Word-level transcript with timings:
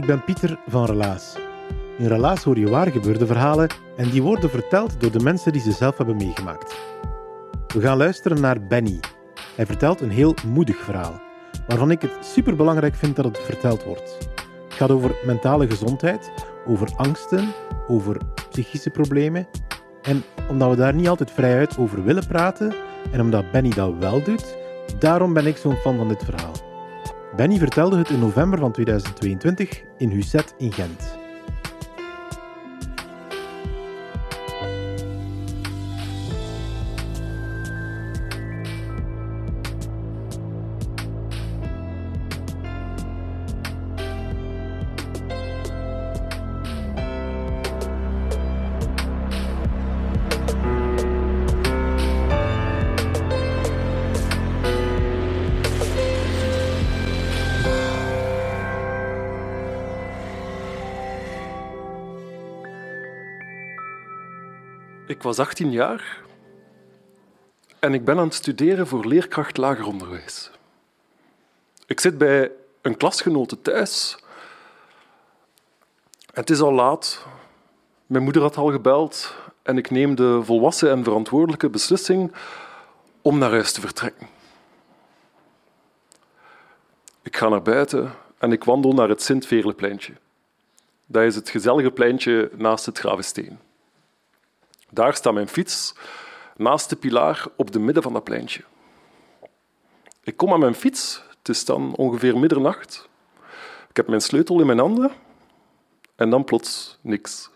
Ik 0.00 0.06
ben 0.06 0.24
Pieter 0.24 0.58
van 0.66 0.84
Relaas. 0.84 1.36
In 1.98 2.06
Relaas 2.06 2.44
hoor 2.44 2.58
je 2.58 2.70
waar 2.70 2.90
gebeurde 2.90 3.26
verhalen 3.26 3.68
en 3.96 4.10
die 4.10 4.22
worden 4.22 4.50
verteld 4.50 5.00
door 5.00 5.10
de 5.10 5.20
mensen 5.20 5.52
die 5.52 5.60
ze 5.60 5.72
zelf 5.72 5.96
hebben 5.96 6.16
meegemaakt. 6.16 6.76
We 7.66 7.80
gaan 7.80 7.96
luisteren 7.96 8.40
naar 8.40 8.66
Benny. 8.66 9.00
Hij 9.56 9.66
vertelt 9.66 10.00
een 10.00 10.10
heel 10.10 10.34
moedig 10.46 10.76
verhaal, 10.76 11.20
waarvan 11.66 11.90
ik 11.90 12.02
het 12.02 12.10
superbelangrijk 12.20 12.94
vind 12.94 13.16
dat 13.16 13.24
het 13.24 13.38
verteld 13.38 13.84
wordt. 13.84 14.18
Het 14.64 14.74
gaat 14.74 14.90
over 14.90 15.14
mentale 15.26 15.66
gezondheid, 15.66 16.30
over 16.66 16.88
angsten, 16.96 17.48
over 17.88 18.16
psychische 18.50 18.90
problemen. 18.90 19.48
En 20.02 20.22
omdat 20.48 20.70
we 20.70 20.76
daar 20.76 20.94
niet 20.94 21.08
altijd 21.08 21.30
vrijuit 21.30 21.78
over 21.78 22.04
willen 22.04 22.26
praten, 22.26 22.74
en 23.12 23.20
omdat 23.20 23.50
Benny 23.50 23.70
dat 23.70 23.94
wel 23.98 24.22
doet, 24.22 24.56
daarom 24.98 25.32
ben 25.32 25.46
ik 25.46 25.56
zo'n 25.56 25.76
fan 25.76 25.96
van 25.96 26.08
dit 26.08 26.24
verhaal. 26.24 26.69
Benny 27.36 27.58
vertelde 27.58 27.98
het 27.98 28.10
in 28.10 28.18
november 28.18 28.58
van 28.58 28.72
2022 28.72 29.82
in 29.98 30.10
Husset 30.10 30.54
in 30.58 30.72
Gent. 30.72 31.19
Ik 65.10 65.22
was 65.22 65.38
18 65.38 65.72
jaar 65.72 66.20
en 67.78 67.94
ik 67.94 68.04
ben 68.04 68.18
aan 68.18 68.24
het 68.24 68.34
studeren 68.34 68.86
voor 68.86 69.06
leerkracht 69.06 69.56
lager 69.56 69.86
onderwijs. 69.86 70.50
Ik 71.86 72.00
zit 72.00 72.18
bij 72.18 72.50
een 72.82 72.96
klasgenote 72.96 73.62
thuis. 73.62 74.18
Het 76.32 76.50
is 76.50 76.60
al 76.60 76.72
laat. 76.72 77.26
Mijn 78.06 78.24
moeder 78.24 78.42
had 78.42 78.56
al 78.56 78.70
gebeld 78.70 79.34
en 79.62 79.78
ik 79.78 79.90
neem 79.90 80.14
de 80.14 80.40
volwassen 80.42 80.90
en 80.90 81.04
verantwoordelijke 81.04 81.68
beslissing 81.68 82.32
om 83.22 83.38
naar 83.38 83.50
huis 83.50 83.72
te 83.72 83.80
vertrekken. 83.80 84.28
Ik 87.22 87.36
ga 87.36 87.48
naar 87.48 87.62
buiten 87.62 88.12
en 88.38 88.52
ik 88.52 88.64
wandel 88.64 88.92
naar 88.92 89.08
het 89.08 89.22
Sint-Veerlepleintje. 89.22 90.12
Dat 91.06 91.22
is 91.22 91.34
het 91.34 91.50
gezellige 91.50 91.90
pleintje 91.90 92.50
naast 92.56 92.86
het 92.86 92.98
Gravensteen. 92.98 93.58
Daar 94.90 95.14
staat 95.14 95.34
mijn 95.34 95.48
fiets, 95.48 95.94
naast 96.56 96.88
de 96.88 96.96
pilaar 96.96 97.46
op 97.56 97.70
de 97.70 97.78
midden 97.78 98.02
van 98.02 98.12
dat 98.12 98.24
pleintje. 98.24 98.64
Ik 100.22 100.36
kom 100.36 100.52
aan 100.52 100.60
mijn 100.60 100.74
fiets, 100.74 101.22
het 101.38 101.48
is 101.48 101.64
dan 101.64 101.94
ongeveer 101.94 102.38
middernacht. 102.38 103.08
Ik 103.88 103.96
heb 103.96 104.08
mijn 104.08 104.20
sleutel 104.20 104.60
in 104.60 104.66
mijn 104.66 104.78
handen 104.78 105.10
en 106.16 106.30
dan 106.30 106.44
plots 106.44 106.98
niks. 107.00 107.50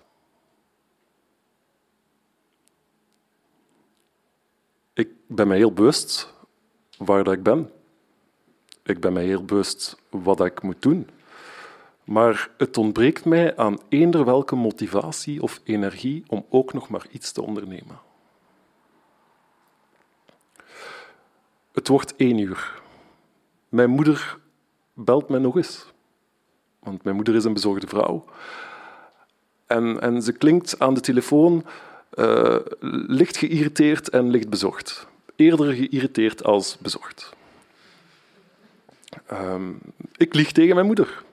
Ik 4.93 5.09
ben 5.27 5.49
mij 5.49 5.57
heel 5.57 5.73
bewust 5.73 6.35
waar 6.99 7.25
dat 7.25 7.35
ik 7.35 7.43
ben. 7.43 7.73
Ik 8.83 9.01
ben 9.01 9.13
mij 9.13 9.25
heel 9.25 9.45
bewust 9.45 9.97
wat 10.11 10.45
ik 10.45 10.63
moet 10.63 10.83
doen. 10.83 11.09
Maar 12.05 12.51
het 12.57 12.77
ontbreekt 12.77 13.25
mij 13.25 13.57
aan 13.57 13.79
eender 13.89 14.25
welke 14.25 14.55
motivatie 14.55 15.43
of 15.43 15.61
energie 15.65 16.25
om 16.27 16.47
ook 16.49 16.73
nog 16.73 16.89
maar 16.89 17.07
iets 17.11 17.33
te 17.33 17.43
ondernemen. 17.43 17.99
Het 21.73 21.89
wordt 21.89 22.17
één 22.17 22.39
uur. 22.39 22.81
Mijn 23.69 23.91
moeder 23.91 24.39
belt 24.93 25.29
mij 25.29 25.41
nog 25.41 25.57
eens. 25.57 25.93
Want 26.79 27.05
mijn 27.05 27.17
moeder 27.17 27.35
is 27.35 27.45
een 27.45 27.53
bezorgde 27.53 27.87
vrouw. 27.87 28.25
En, 29.67 30.01
en 30.01 30.23
ze 30.23 30.33
klinkt 30.33 30.79
aan 30.79 30.95
de 30.95 31.01
telefoon 31.01 31.65
uh, 32.15 32.57
licht 33.07 33.37
geïrriteerd 33.37 34.09
en 34.09 34.31
licht 34.31 34.49
bezorgd. 34.49 35.07
Eerder 35.37 35.73
geïrriteerd 35.73 36.45
als 36.45 36.79
bezorgd. 36.79 37.33
Um, 39.33 39.79
ik 40.17 40.35
lieg 40.35 40.53
tegen 40.53 40.75
mijn 40.75 40.87
moeder. 40.87 41.24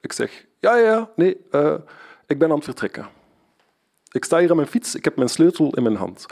Ik 0.00 0.12
zeg, 0.12 0.46
ja, 0.58 0.76
ja, 0.76 1.10
nee, 1.16 1.36
uh, 1.50 1.74
ik 2.26 2.38
ben 2.38 2.50
aan 2.50 2.54
het 2.56 2.64
vertrekken. 2.64 3.08
Ik 4.10 4.24
sta 4.24 4.38
hier 4.38 4.50
aan 4.50 4.56
mijn 4.56 4.68
fiets, 4.68 4.94
ik 4.94 5.04
heb 5.04 5.16
mijn 5.16 5.28
sleutel 5.28 5.74
in 5.74 5.82
mijn 5.82 5.96
hand. 5.96 6.26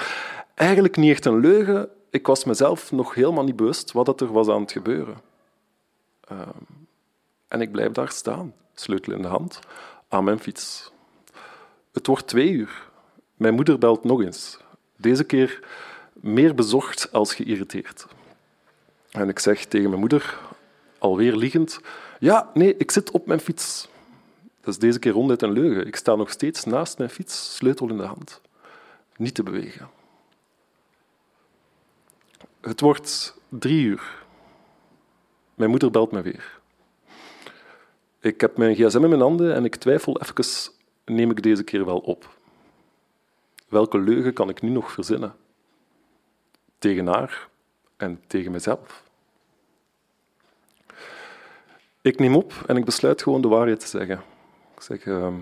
Eigenlijk 0.54 0.96
niet 0.96 1.10
echt 1.10 1.24
een 1.24 1.40
leugen, 1.40 1.88
ik 2.10 2.26
was 2.26 2.44
mezelf 2.44 2.92
nog 2.92 3.14
helemaal 3.14 3.44
niet 3.44 3.56
bewust 3.56 3.92
wat 3.92 4.20
er 4.20 4.32
was 4.32 4.48
aan 4.48 4.60
het 4.60 4.72
gebeuren. 4.72 5.20
Uh, 6.32 6.40
en 7.48 7.60
ik 7.60 7.72
blijf 7.72 7.92
daar 7.92 8.10
staan, 8.10 8.54
sleutel 8.74 9.12
in 9.12 9.22
de 9.22 9.28
hand, 9.28 9.58
aan 10.08 10.24
mijn 10.24 10.38
fiets. 10.38 10.92
Het 11.92 12.06
wordt 12.06 12.26
twee 12.26 12.50
uur. 12.50 12.86
Mijn 13.34 13.54
moeder 13.54 13.78
belt 13.78 14.04
nog 14.04 14.22
eens. 14.22 14.58
Deze 14.96 15.24
keer 15.24 15.60
meer 16.12 16.54
bezorgd 16.54 17.12
als 17.12 17.34
geïrriteerd. 17.34 18.06
En 19.10 19.28
ik 19.28 19.38
zeg 19.38 19.64
tegen 19.64 19.88
mijn 19.88 20.00
moeder, 20.00 20.38
alweer 20.98 21.36
liegend, 21.36 21.80
ja, 22.18 22.50
nee, 22.54 22.76
ik 22.76 22.90
zit 22.90 23.10
op 23.10 23.26
mijn 23.26 23.40
fiets. 23.40 23.88
Dat 24.60 24.74
is 24.74 24.78
deze 24.78 24.98
keer 24.98 25.12
ronduit 25.12 25.42
een 25.42 25.52
leugen. 25.52 25.86
Ik 25.86 25.96
sta 25.96 26.14
nog 26.14 26.30
steeds 26.30 26.64
naast 26.64 26.98
mijn 26.98 27.10
fiets, 27.10 27.54
sleutel 27.54 27.88
in 27.88 27.96
de 27.96 28.02
hand. 28.02 28.40
Niet 29.16 29.34
te 29.34 29.42
bewegen. 29.42 29.90
Het 32.60 32.80
wordt 32.80 33.36
drie 33.48 33.84
uur. 33.84 34.24
Mijn 35.54 35.70
moeder 35.70 35.90
belt 35.90 36.12
me 36.12 36.22
weer. 36.22 36.58
Ik 38.20 38.40
heb 38.40 38.56
mijn 38.56 38.74
gsm 38.74 39.02
in 39.02 39.08
mijn 39.08 39.20
handen 39.20 39.54
en 39.54 39.64
ik 39.64 39.76
twijfel 39.76 40.20
even, 40.20 40.72
neem 41.04 41.30
ik 41.30 41.42
deze 41.42 41.62
keer 41.62 41.84
wel 41.84 41.98
op? 41.98 42.36
Welke 43.68 43.98
leugen 43.98 44.32
kan 44.32 44.48
ik 44.48 44.62
nu 44.62 44.68
nog 44.68 44.92
verzinnen? 44.92 45.34
Tegen 46.78 47.06
haar 47.06 47.48
en 47.96 48.20
tegen 48.26 48.52
mezelf. 48.52 49.07
Ik 52.08 52.18
neem 52.18 52.36
op 52.36 52.52
en 52.66 52.76
ik 52.76 52.84
besluit 52.84 53.22
gewoon 53.22 53.40
de 53.40 53.48
waarheid 53.48 53.80
te 53.80 53.86
zeggen. 53.86 54.22
Ik 54.74 54.82
zeg, 54.82 55.04
uh, 55.04 55.34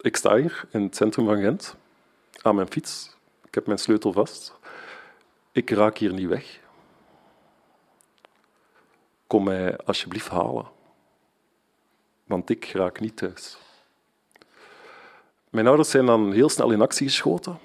ik 0.00 0.16
sta 0.16 0.36
hier 0.36 0.64
in 0.70 0.82
het 0.82 0.96
centrum 0.96 1.26
van 1.26 1.40
Gent, 1.40 1.76
aan 2.42 2.54
mijn 2.54 2.70
fiets. 2.70 3.16
Ik 3.44 3.54
heb 3.54 3.66
mijn 3.66 3.78
sleutel 3.78 4.12
vast. 4.12 4.54
Ik 5.52 5.70
raak 5.70 5.98
hier 5.98 6.12
niet 6.12 6.28
weg. 6.28 6.60
Kom 9.26 9.44
mij 9.44 9.76
alsjeblieft 9.76 10.28
halen. 10.28 10.66
Want 12.24 12.50
ik 12.50 12.64
raak 12.64 13.00
niet 13.00 13.16
thuis. 13.16 13.58
Mijn 15.50 15.66
ouders 15.66 15.90
zijn 15.90 16.06
dan 16.06 16.32
heel 16.32 16.48
snel 16.48 16.70
in 16.70 16.80
actie 16.80 17.06
geschoten. 17.06 17.58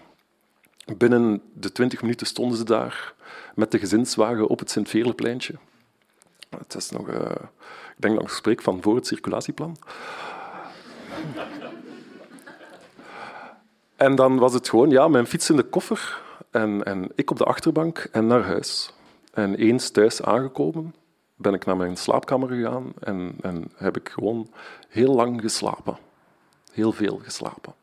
Binnen 0.97 1.41
de 1.53 1.71
twintig 1.71 2.01
minuten 2.01 2.27
stonden 2.27 2.57
ze 2.57 2.63
daar 2.63 3.13
met 3.55 3.71
de 3.71 3.79
gezinswagen 3.79 4.47
op 4.47 4.59
het 4.59 4.71
Sint-Veerlepleintje. 4.71 5.55
Het 6.49 6.75
is 6.75 6.89
nog, 6.89 7.07
uh, 7.07 7.21
ik 7.95 7.95
denk 7.95 8.15
dat 8.15 8.23
ik 8.23 8.29
spreek 8.29 8.61
van 8.61 8.81
voor 8.81 8.95
het 8.95 9.07
circulatieplan. 9.07 9.77
En 13.95 14.15
dan 14.15 14.37
was 14.37 14.53
het 14.53 14.69
gewoon 14.69 14.89
ja, 14.89 15.07
mijn 15.07 15.27
fiets 15.27 15.49
in 15.49 15.55
de 15.55 15.63
koffer 15.63 16.21
en, 16.51 16.83
en 16.83 17.11
ik 17.15 17.31
op 17.31 17.37
de 17.37 17.43
achterbank 17.43 18.07
en 18.11 18.27
naar 18.27 18.43
huis. 18.43 18.93
En 19.33 19.55
eens 19.55 19.89
thuis 19.89 20.21
aangekomen, 20.21 20.95
ben 21.35 21.53
ik 21.53 21.65
naar 21.65 21.77
mijn 21.77 21.97
slaapkamer 21.97 22.49
gegaan 22.49 22.93
en, 22.99 23.35
en 23.41 23.71
heb 23.75 23.97
ik 23.97 24.09
gewoon 24.09 24.49
heel 24.89 25.15
lang 25.15 25.41
geslapen. 25.41 25.97
Heel 26.71 26.91
veel 26.91 27.19
geslapen. 27.23 27.73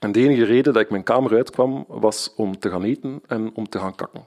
En 0.00 0.12
de 0.12 0.20
enige 0.20 0.44
reden 0.44 0.72
dat 0.72 0.82
ik 0.82 0.90
mijn 0.90 1.02
kamer 1.02 1.34
uitkwam, 1.34 1.84
was 1.88 2.34
om 2.36 2.58
te 2.58 2.70
gaan 2.70 2.82
eten 2.82 3.22
en 3.26 3.54
om 3.54 3.68
te 3.68 3.78
gaan 3.78 3.94
kakken. 3.94 4.26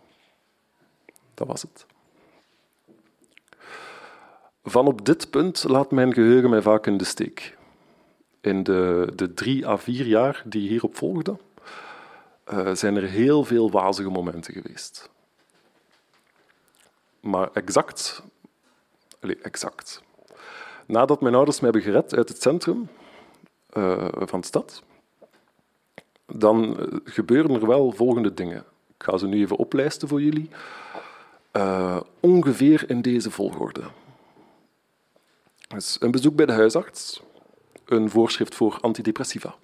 Dat 1.33 1.47
was 1.47 1.61
het. 1.61 1.85
Van 4.63 4.87
op 4.87 5.05
dit 5.05 5.29
punt 5.29 5.63
laat 5.63 5.91
mijn 5.91 6.13
geheugen 6.13 6.49
mij 6.49 6.61
vaak 6.61 6.87
in 6.87 6.97
de 6.97 7.03
steek. 7.03 7.57
In 8.41 8.63
de, 8.63 9.11
de 9.15 9.33
drie 9.33 9.67
à 9.67 9.77
vier 9.77 10.05
jaar 10.05 10.43
die 10.45 10.69
hierop 10.69 10.95
volgden, 10.95 11.39
uh, 12.53 12.73
zijn 12.73 12.95
er 12.95 13.03
heel 13.03 13.43
veel 13.43 13.71
wazige 13.71 14.09
momenten 14.09 14.53
geweest. 14.53 15.09
Maar 17.19 17.49
exact, 17.53 18.23
allez, 19.19 19.41
exact. 19.41 20.03
Nadat 20.85 21.21
mijn 21.21 21.35
ouders 21.35 21.59
mij 21.59 21.69
hebben 21.71 21.91
gered 21.91 22.15
uit 22.15 22.29
het 22.29 22.41
centrum 22.41 22.89
uh, 23.73 24.07
van 24.11 24.39
de 24.39 24.45
stad, 24.45 24.83
dan 26.25 26.79
eh, 26.79 26.85
gebeuren 27.03 27.51
er 27.51 27.67
wel 27.67 27.91
volgende 27.91 28.33
dingen. 28.33 28.65
Ik 28.97 29.03
ga 29.03 29.17
ze 29.17 29.27
nu 29.27 29.41
even 29.41 29.57
oplijsten 29.57 30.07
voor 30.07 30.21
jullie. 30.21 30.49
Ongeveer 32.19 32.89
in 32.89 33.01
deze 33.01 33.31
volgorde. 33.31 33.81
Een 35.99 36.11
bezoek 36.11 36.35
bij 36.35 36.45
de 36.45 36.51
huisarts, 36.51 37.21
een 37.85 38.09
voorschrift 38.09 38.55
voor 38.55 38.77
antidepressiva. 38.81 39.55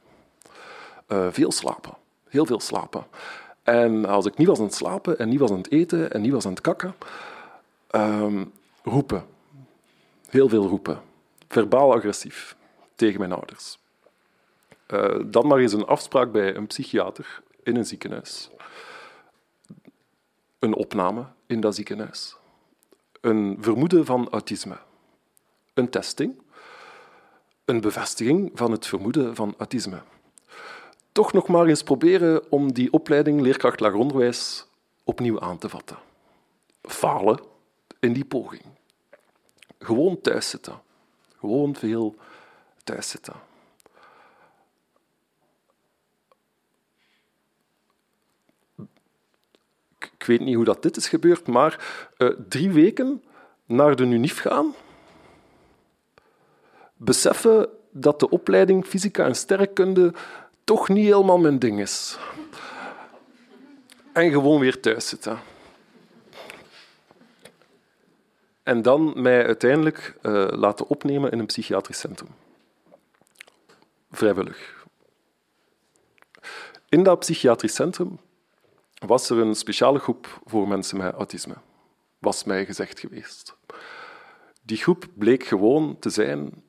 Uh, 1.08 1.28
veel 1.32 1.52
slapen, 1.52 1.94
heel 2.28 2.46
veel 2.46 2.60
slapen. 2.60 3.06
En 3.64 4.06
als 4.06 4.26
ik 4.26 4.38
niet 4.38 4.48
was 4.48 4.58
aan 4.58 4.66
het 4.66 4.74
slapen 4.74 5.20
en 5.20 5.30
niet 5.30 5.40
was 5.40 5.52
aan 5.52 5.58
het 5.58 5.72
eten 5.72 6.12
en 6.12 6.22
niet 6.22 6.32
was 6.32 6.46
aan 6.46 6.52
het 6.52 6.62
kakken, 6.62 6.96
uh, 7.92 8.42
roepen. 8.84 9.26
Heel 10.28 10.50
veel 10.50 10.68
roepen. 10.68 11.02
Verbaal 11.48 11.94
agressief 11.94 12.56
tegen 12.96 13.20
mijn 13.20 13.32
ouders. 13.32 13.78
Uh, 14.88 15.20
dan 15.26 15.48
maar 15.48 15.60
eens 15.60 15.74
een 15.74 15.86
afspraak 15.86 16.32
bij 16.32 16.56
een 16.56 16.68
psychiater 16.68 17.42
in 17.64 17.76
een 17.76 17.86
ziekenhuis. 17.86 18.50
Een 20.60 20.76
opname 20.76 21.26
in 21.46 21.60
dat 21.60 21.76
ziekenhuis. 21.76 22.36
Een 23.22 23.58
vermoeden 23.60 24.06
van 24.06 24.30
autisme. 24.30 24.78
Een 25.80 25.90
testing. 25.90 26.42
Een 27.66 27.82
bevestiging 27.82 28.52
van 28.54 28.72
het 28.72 28.86
vermoeden 28.86 29.36
van 29.36 29.54
autisme. 29.58 30.02
Toch 31.12 31.34
nog 31.34 31.48
maar 31.48 31.66
eens 31.66 31.84
proberen 31.84 32.52
om 32.52 32.74
die 32.74 32.94
opleiding 32.94 33.42
leerkracht 33.42 33.80
lager 33.80 33.98
onderwijs 33.98 34.66
opnieuw 35.04 35.40
aan 35.40 35.58
te 35.58 35.70
vatten. 35.70 35.98
Falen 36.82 37.40
in 38.00 38.14
die 38.14 38.26
poging. 38.26 38.62
Gewoon 39.80 40.22
thuis 40.22 40.50
zitten. 40.50 40.82
Gewoon 41.38 41.76
veel 41.76 42.16
thuis 42.84 43.10
zitten. 43.10 43.34
Ik 50.00 50.26
weet 50.26 50.40
niet 50.40 50.56
hoe 50.56 50.66
dat 50.66 50.82
dit 50.84 50.98
is 50.98 51.10
gebeurd, 51.10 51.48
maar 51.48 51.88
uh, 52.18 52.30
drie 52.48 52.72
weken 52.72 53.24
naar 53.66 53.96
de 53.96 54.04
UNIF 54.04 54.40
gaan, 54.40 54.74
beseffen 57.00 57.70
dat 57.92 58.20
de 58.20 58.30
opleiding 58.30 58.86
fysica 58.86 59.26
en 59.26 59.36
sterrenkunde 59.36 60.14
toch 60.64 60.90
niet 60.90 61.06
helemaal 61.06 61.38
mijn 61.38 61.60
ding 61.60 61.80
is. 61.80 62.18
En 64.14 64.32
gewoon 64.32 64.60
weer 64.60 64.80
thuis 64.80 65.08
zitten. 65.08 65.40
En 68.64 68.82
dan 68.82 69.22
mij 69.22 69.46
uiteindelijk 69.46 70.18
uh, 70.22 70.48
laten 70.50 70.88
opnemen 70.88 71.32
in 71.32 71.40
een 71.40 71.46
psychiatrisch 71.46 72.00
centrum. 72.00 72.30
Vrijwillig. 74.12 74.86
In 76.90 77.04
dat 77.04 77.20
psychiatrisch 77.20 77.76
centrum 77.76 78.20
was 79.06 79.30
er 79.30 79.38
een 79.38 79.56
speciale 79.56 80.00
groep 80.00 80.42
voor 80.46 80.68
mensen 80.68 80.98
met 80.98 81.14
autisme, 81.14 81.56
was 82.18 82.44
mij 82.44 82.66
gezegd 82.66 83.00
geweest. 83.00 83.58
Die 84.62 84.78
groep 84.78 85.06
bleek 85.14 85.44
gewoon 85.44 86.00
te 86.00 86.10
zijn. 86.10 86.64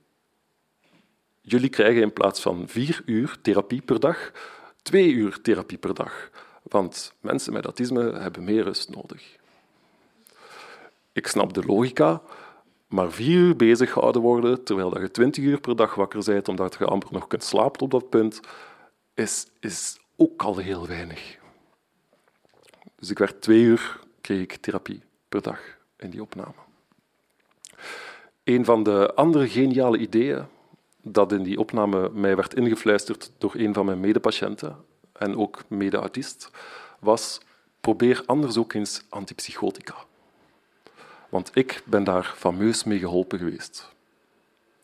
Jullie 1.50 1.68
krijgen 1.68 2.02
in 2.02 2.12
plaats 2.12 2.40
van 2.40 2.68
vier 2.68 3.02
uur 3.06 3.38
therapie 3.42 3.82
per 3.82 4.00
dag, 4.00 4.32
twee 4.82 5.12
uur 5.12 5.40
therapie 5.40 5.78
per 5.78 5.94
dag. 5.94 6.30
Want 6.62 7.14
mensen 7.20 7.52
met 7.52 7.64
autisme 7.64 8.12
hebben 8.12 8.44
meer 8.44 8.62
rust 8.62 8.90
nodig. 8.90 9.36
Ik 11.12 11.26
snap 11.26 11.52
de 11.52 11.64
logica, 11.64 12.22
maar 12.86 13.12
vier 13.12 13.38
uur 13.38 13.56
bezig 13.56 13.92
gehouden 13.92 14.22
worden 14.22 14.64
terwijl 14.64 15.00
je 15.00 15.10
twintig 15.10 15.44
uur 15.44 15.60
per 15.60 15.76
dag 15.76 15.94
wakker 15.94 16.24
bent 16.24 16.48
omdat 16.48 16.76
je 16.78 16.84
amper 16.84 17.12
nog 17.12 17.26
kunt 17.26 17.44
slapen 17.44 17.80
op 17.80 17.90
dat 17.90 18.08
punt, 18.08 18.40
is, 19.14 19.46
is 19.60 19.98
ook 20.16 20.42
al 20.42 20.56
heel 20.56 20.86
weinig. 20.86 21.38
Dus 22.96 23.10
ik 23.10 23.18
werd 23.18 23.40
twee 23.42 23.62
uur, 23.62 24.00
kreeg 24.20 24.40
ik 24.40 24.56
therapie 24.56 25.02
per 25.28 25.42
dag 25.42 25.60
in 25.96 26.10
die 26.10 26.22
opname. 26.22 26.54
Een 28.44 28.64
van 28.64 28.82
de 28.82 29.14
andere 29.14 29.48
geniale 29.48 29.98
ideeën 29.98 30.58
dat 31.02 31.32
in 31.32 31.42
die 31.42 31.58
opname 31.58 32.10
mij 32.12 32.36
werd 32.36 32.54
ingefluisterd 32.54 33.32
door 33.38 33.54
een 33.54 33.74
van 33.74 33.84
mijn 33.84 34.00
medepatiënten 34.00 34.84
en 35.12 35.36
ook 35.36 35.62
mede-autist, 35.68 36.50
was 36.98 37.40
probeer 37.80 38.22
anders 38.26 38.56
ook 38.56 38.72
eens 38.72 39.04
antipsychotica. 39.08 39.94
Want 41.28 41.50
ik 41.54 41.82
ben 41.84 42.04
daar 42.04 42.34
fameus 42.36 42.84
mee 42.84 42.98
geholpen 42.98 43.38
geweest. 43.38 43.88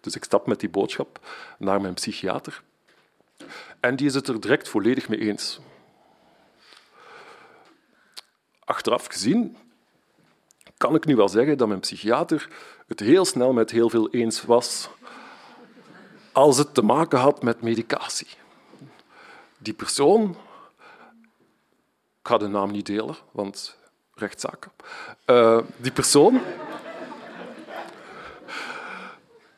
Dus 0.01 0.15
ik 0.15 0.25
stap 0.25 0.47
met 0.47 0.61
die 0.61 0.69
boodschap 0.69 1.21
naar 1.59 1.81
mijn 1.81 1.95
psychiater. 1.95 2.63
En 3.81 3.97
die 3.97 4.07
is 4.07 4.15
het 4.15 4.29
er 4.29 4.41
direct 4.41 4.69
volledig 4.69 5.09
mee 5.09 5.19
eens. 5.19 5.61
Achteraf 8.65 9.07
gezien 9.07 9.57
kan 10.77 10.95
ik 10.95 11.05
nu 11.05 11.17
wel 11.17 11.29
zeggen 11.29 11.59
dat 11.59 11.69
mijn 11.69 11.81
psychiater 11.81 12.49
het 12.87 13.01
heel 13.01 13.25
snel 13.25 13.53
met 13.53 13.71
heel 13.71 13.91
veel 13.91 14.11
eens 14.11 14.43
was 14.43 14.89
als 16.37 16.59
het 16.59 16.75
te 16.75 16.83
maken 16.83 17.19
had 17.19 17.43
met 17.43 17.63
medicatie. 17.63 18.27
Die 19.59 19.73
persoon, 19.75 20.37
ik 22.21 22.29
ga 22.29 22.39
de 22.39 22.47
naam 22.47 22.71
niet 22.71 22.87
delen, 22.87 23.17
want 23.31 23.77
rechtszaken. 24.15 24.71
Uh, 25.27 25.59
die 25.77 25.93
persoon... 25.93 26.41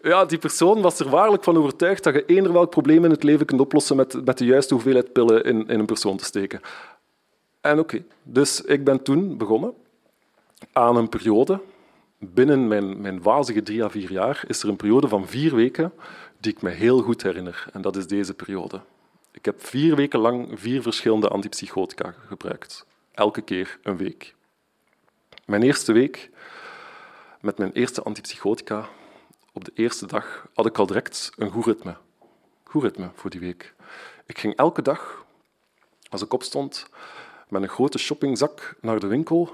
Ja, 0.02 0.24
die 0.24 0.38
persoon 0.38 0.80
was 0.80 0.98
er 0.98 1.08
waarlijk 1.08 1.44
van 1.44 1.56
overtuigd 1.56 2.04
dat 2.04 2.14
je 2.14 2.24
eender 2.26 2.52
welk 2.52 2.70
probleem 2.70 3.04
in 3.04 3.10
het 3.10 3.22
leven 3.22 3.46
kunt 3.46 3.60
oplossen 3.60 3.96
met, 3.96 4.24
met 4.24 4.38
de 4.38 4.44
juiste 4.44 4.74
hoeveelheid 4.74 5.12
pillen 5.12 5.44
in, 5.44 5.68
in 5.68 5.78
een 5.78 5.86
persoon 5.86 6.16
te 6.16 6.24
steken. 6.24 6.60
En 7.60 7.78
oké, 7.78 8.04
dus 8.22 8.60
ik 8.60 8.84
ben 8.84 9.02
toen 9.02 9.36
begonnen 9.36 9.74
aan 10.72 10.96
een 10.96 11.08
periode. 11.08 11.60
Binnen 12.18 12.68
mijn, 12.68 13.00
mijn 13.00 13.22
wazige 13.22 13.62
drie 13.62 13.84
à 13.84 13.88
vier 13.88 14.12
jaar 14.12 14.44
is 14.46 14.62
er 14.62 14.68
een 14.68 14.76
periode 14.76 15.08
van 15.08 15.26
vier 15.26 15.54
weken 15.54 15.92
die 16.38 16.52
ik 16.52 16.62
me 16.62 16.70
heel 16.70 17.02
goed 17.02 17.22
herinner. 17.22 17.66
En 17.72 17.82
dat 17.82 17.96
is 17.96 18.06
deze 18.06 18.34
periode. 18.34 18.80
Ik 19.30 19.44
heb 19.44 19.64
vier 19.66 19.96
weken 19.96 20.18
lang 20.18 20.60
vier 20.60 20.82
verschillende 20.82 21.28
antipsychotica 21.28 22.14
gebruikt. 22.26 22.86
Elke 23.12 23.40
keer 23.40 23.78
een 23.82 23.96
week. 23.96 24.34
Mijn 25.44 25.62
eerste 25.62 25.92
week 25.92 26.30
met 27.40 27.58
mijn 27.58 27.72
eerste 27.72 28.02
antipsychotica, 28.02 28.88
op 29.52 29.64
de 29.64 29.72
eerste 29.74 30.06
dag, 30.06 30.48
had 30.54 30.66
ik 30.66 30.78
al 30.78 30.86
direct 30.86 31.30
een 31.36 31.50
goed 31.50 31.66
ritme. 31.66 31.96
Goed 32.64 32.82
ritme 32.82 33.10
voor 33.14 33.30
die 33.30 33.40
week. 33.40 33.74
Ik 34.26 34.38
ging 34.38 34.56
elke 34.56 34.82
dag, 34.82 35.24
als 36.08 36.22
ik 36.22 36.32
opstond, 36.32 36.86
met 37.48 37.62
een 37.62 37.68
grote 37.68 37.98
shoppingzak 37.98 38.76
naar 38.80 39.00
de 39.00 39.06
winkel 39.06 39.52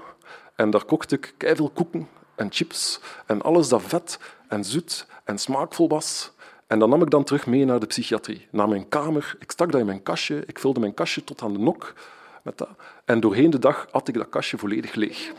en 0.55 0.69
daar 0.69 0.85
kocht 0.85 1.11
ik 1.11 1.33
veel 1.37 1.69
koeken 1.69 2.09
en 2.35 2.51
chips 2.51 2.99
en 3.25 3.41
alles 3.41 3.67
dat 3.67 3.81
vet 3.81 4.19
en 4.47 4.63
zoet 4.63 5.07
en 5.23 5.37
smaakvol 5.37 5.87
was. 5.87 6.31
En 6.67 6.79
dat 6.79 6.89
nam 6.89 7.01
ik 7.01 7.09
dan 7.09 7.23
terug 7.23 7.45
mee 7.45 7.65
naar 7.65 7.79
de 7.79 7.85
psychiatrie, 7.85 8.47
naar 8.51 8.69
mijn 8.69 8.87
kamer. 8.87 9.35
Ik 9.39 9.51
stak 9.51 9.71
dat 9.71 9.79
in 9.79 9.85
mijn 9.85 10.03
kastje, 10.03 10.43
ik 10.45 10.59
vulde 10.59 10.79
mijn 10.79 10.93
kastje 10.93 11.23
tot 11.23 11.41
aan 11.41 11.53
de 11.53 11.59
nok 11.59 11.93
met 12.41 12.57
dat. 12.57 12.69
En 13.05 13.19
doorheen 13.19 13.49
de 13.49 13.59
dag 13.59 13.87
had 13.91 14.07
ik 14.07 14.13
dat 14.13 14.29
kastje 14.29 14.57
volledig 14.57 14.93
leeg. 14.93 15.31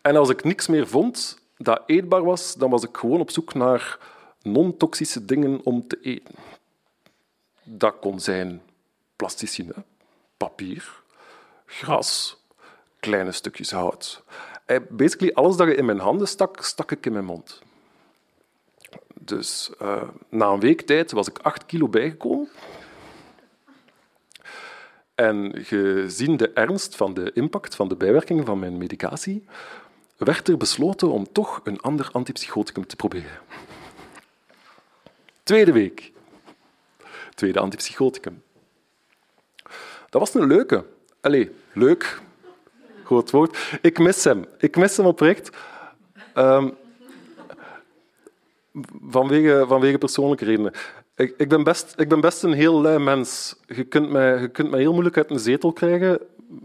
En 0.00 0.16
als 0.16 0.28
ik 0.28 0.44
niks 0.44 0.66
meer 0.66 0.88
vond 0.88 1.38
dat 1.56 1.82
eetbaar 1.86 2.24
was, 2.24 2.54
dan 2.54 2.70
was 2.70 2.82
ik 2.82 2.96
gewoon 2.96 3.20
op 3.20 3.30
zoek 3.30 3.54
naar 3.54 3.98
non-toxische 4.42 5.24
dingen 5.24 5.60
om 5.64 5.86
te 5.86 5.98
eten. 6.00 6.34
Dat 7.62 7.98
kon 8.00 8.20
zijn 8.20 8.62
plasticine, 9.16 9.74
papier, 10.36 11.02
gras, 11.66 12.36
kleine 13.00 13.32
stukjes 13.32 13.70
hout. 13.70 14.22
Eh, 14.66 14.78
basically 14.88 15.32
alles 15.34 15.56
dat 15.56 15.68
je 15.68 15.74
in 15.74 15.84
mijn 15.84 15.98
handen 15.98 16.28
stak, 16.28 16.62
stak 16.62 16.90
ik 16.90 17.06
in 17.06 17.12
mijn 17.12 17.24
mond. 17.24 17.62
Dus 19.24 19.70
uh, 19.82 20.02
na 20.28 20.46
een 20.46 20.60
week 20.60 20.80
tijd 20.80 21.12
was 21.12 21.28
ik 21.28 21.38
acht 21.38 21.66
kilo 21.66 21.88
bijgekomen. 21.88 22.48
En 25.14 25.52
gezien 25.54 26.36
de 26.36 26.50
ernst 26.50 26.96
van 26.96 27.14
de 27.14 27.32
impact 27.32 27.74
van 27.74 27.88
de 27.88 27.96
bijwerkingen 27.96 28.44
van 28.44 28.58
mijn 28.58 28.78
medicatie, 28.78 29.44
werd 30.16 30.48
er 30.48 30.56
besloten 30.56 31.10
om 31.10 31.32
toch 31.32 31.60
een 31.64 31.80
ander 31.80 32.08
antipsychoticum 32.12 32.86
te 32.86 32.96
proberen. 32.96 33.40
Tweede 35.42 35.72
week. 35.72 36.12
Tweede 37.34 37.60
antipsychoticum. 37.60 38.42
Dat 40.10 40.20
was 40.20 40.34
een 40.34 40.46
leuke. 40.46 40.84
Allee, 41.20 41.50
leuk. 41.72 42.20
Groot 43.04 43.30
woord. 43.30 43.78
Ik 43.82 43.98
mis 43.98 44.24
hem. 44.24 44.46
Ik 44.58 44.76
mis 44.76 44.96
hem 44.96 45.06
oprecht. 45.06 45.50
Um, 46.34 46.76
vanwege, 49.08 49.64
vanwege 49.68 49.98
persoonlijke 49.98 50.44
redenen. 50.44 50.72
Ik, 51.16 51.34
ik, 51.36 51.48
ben 51.48 51.64
best, 51.64 51.94
ik 51.96 52.08
ben 52.08 52.20
best 52.20 52.42
een 52.42 52.52
heel 52.52 52.80
lui 52.80 52.98
mens. 52.98 53.56
Je 53.66 53.84
kunt, 53.84 54.10
mij, 54.10 54.40
je 54.40 54.48
kunt 54.48 54.70
mij 54.70 54.80
heel 54.80 54.92
moeilijk 54.92 55.16
uit 55.16 55.30
een 55.30 55.38
zetel 55.38 55.72
krijgen. 55.72 56.18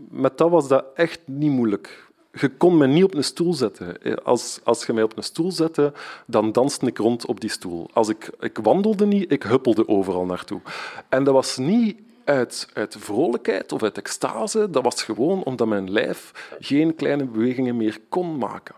Met 0.10 0.38
dat 0.38 0.50
was 0.50 0.68
dat 0.68 0.86
echt 0.96 1.20
niet 1.26 1.52
moeilijk. 1.52 2.06
Je 2.32 2.50
kon 2.50 2.78
me 2.78 2.88
niet 2.88 3.04
op 3.04 3.14
een 3.14 3.24
stoel 3.24 3.54
zetten. 3.54 4.24
Als, 4.24 4.60
als 4.64 4.86
je 4.86 4.94
mij 4.94 5.04
op 5.04 5.18
een 5.18 5.24
stoel 5.24 5.52
zette, 5.52 5.94
dan 6.26 6.52
danste 6.52 6.86
ik 6.86 6.98
rond 6.98 7.26
op 7.26 7.40
die 7.42 7.50
stoel. 7.50 7.90
Als 7.94 8.10
ik, 8.10 8.30
ik 8.40 8.58
wandelde 8.58 9.06
niet, 9.06 9.32
ik 9.32 9.44
huppelde 9.44 9.88
overal 9.88 10.26
naartoe. 10.26 10.62
En 11.10 11.24
dat 11.24 11.34
was 11.34 11.58
niet 11.58 12.00
uit, 12.24 12.68
uit 12.74 12.96
vrolijkheid 13.00 13.72
of 13.72 13.84
uit 13.84 13.98
extase. 13.98 14.70
Dat 14.70 14.84
was 14.84 15.04
gewoon 15.04 15.44
omdat 15.44 15.68
mijn 15.68 15.92
lijf 15.92 16.50
geen 16.60 16.96
kleine 16.96 17.26
bewegingen 17.26 17.78
meer 17.78 18.00
kon 18.10 18.38
maken. 18.38 18.76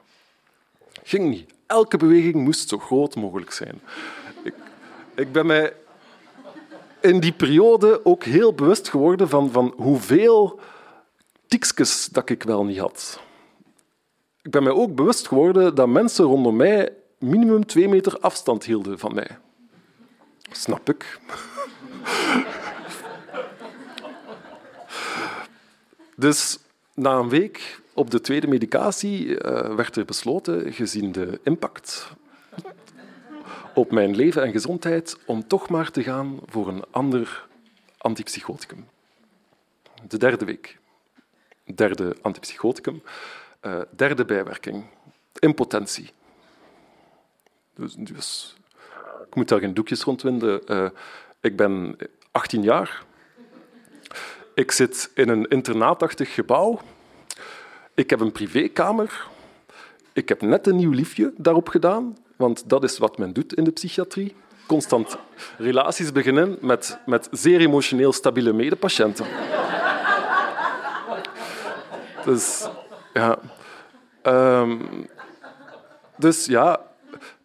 Ging 1.03 1.29
niet. 1.29 1.57
Elke 1.69 1.97
beweging 1.97 2.35
moest 2.35 2.69
zo 2.69 2.77
groot 2.77 3.15
mogelijk 3.15 3.51
zijn. 3.51 3.81
Ik, 4.43 4.53
ik 5.15 5.31
ben 5.31 5.45
mij 5.45 5.73
in 6.99 7.19
die 7.19 7.31
periode 7.31 8.05
ook 8.05 8.23
heel 8.23 8.53
bewust 8.53 8.89
geworden 8.89 9.29
van, 9.29 9.51
van 9.51 9.73
hoeveel 9.77 10.59
tikjes 11.47 12.05
dat 12.05 12.29
ik 12.29 12.43
wel 12.43 12.65
niet 12.65 12.77
had. 12.77 13.19
Ik 14.41 14.51
ben 14.51 14.63
mij 14.63 14.71
ook 14.71 14.95
bewust 14.95 15.27
geworden 15.27 15.75
dat 15.75 15.87
mensen 15.87 16.25
rondom 16.25 16.55
mij 16.55 16.93
minimum 17.17 17.65
twee 17.65 17.87
meter 17.87 18.19
afstand 18.19 18.63
hielden 18.63 18.99
van 18.99 19.13
mij. 19.13 19.37
Snap 20.51 20.89
ik. 20.89 21.05
Dus 26.15 26.57
na 26.93 27.15
een 27.15 27.29
week 27.29 27.81
op 27.99 28.11
de 28.11 28.21
tweede 28.21 28.47
medicatie 28.47 29.25
uh, 29.25 29.75
werd 29.75 29.95
er 29.95 30.05
besloten, 30.05 30.73
gezien 30.73 31.11
de 31.11 31.39
impact 31.43 32.11
op 33.73 33.91
mijn 33.91 34.15
leven 34.15 34.43
en 34.43 34.51
gezondheid, 34.51 35.17
om 35.25 35.47
toch 35.47 35.69
maar 35.69 35.91
te 35.91 36.03
gaan 36.03 36.39
voor 36.45 36.67
een 36.67 36.83
ander 36.91 37.47
antipsychoticum. 37.97 38.87
De 40.07 40.17
derde 40.17 40.45
week. 40.45 40.77
Derde 41.75 42.15
antipsychoticum. 42.21 43.03
Uh, 43.61 43.81
derde 43.95 44.25
bijwerking. 44.25 44.85
Impotentie. 45.39 46.11
Dus, 47.73 47.93
dus, 47.93 48.55
ik 49.27 49.35
moet 49.35 49.47
daar 49.47 49.59
geen 49.59 49.73
doekjes 49.73 50.03
rondwinden. 50.03 50.61
Uh, 50.67 50.89
ik 51.41 51.55
ben 51.55 51.97
18 52.31 52.63
jaar. 52.63 53.03
Ik 54.53 54.71
zit 54.71 55.11
in 55.13 55.29
een 55.29 55.47
internaatachtig 55.47 56.33
gebouw. 56.33 56.79
Ik 57.99 58.09
heb 58.09 58.19
een 58.19 58.31
privékamer. 58.31 59.27
Ik 60.13 60.29
heb 60.29 60.41
net 60.41 60.67
een 60.67 60.75
nieuw 60.75 60.91
liefje 60.91 61.33
daarop 61.37 61.67
gedaan, 61.67 62.17
want 62.35 62.69
dat 62.69 62.83
is 62.83 62.97
wat 62.97 63.17
men 63.17 63.33
doet 63.33 63.53
in 63.53 63.63
de 63.63 63.71
psychiatrie. 63.71 64.35
Constant 64.67 65.17
relaties 65.57 66.11
beginnen 66.11 66.57
met, 66.61 66.99
met 67.05 67.27
zeer 67.31 67.59
emotioneel 67.59 68.13
stabiele 68.13 68.53
medepatiënten. 68.53 69.25
Dus 72.25 72.67
ja. 73.13 73.39
Um, 74.23 75.07
dus 76.17 76.45
ja, 76.45 76.81